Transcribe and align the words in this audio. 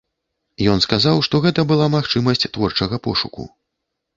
Ён 0.75 0.79
сказаў, 0.85 1.21
што 1.27 1.41
гэта 1.45 1.65
была 1.73 1.91
магчымасць 1.97 2.49
творчага 2.57 2.95
пошуку. 3.11 3.49